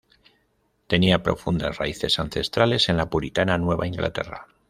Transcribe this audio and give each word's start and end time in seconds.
Tenía 0.87 1.21
profundas 1.21 1.77
raíces 1.77 2.17
ancestrales 2.17 2.89
en 2.89 2.97
la 2.97 3.07
puritana 3.11 3.59
Nueva 3.59 3.85
Inglaterra. 3.85 4.47